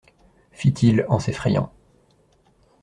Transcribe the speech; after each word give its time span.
Fit-il, 0.51 1.05
en 1.09 1.19
s'effrayant. 1.19 1.71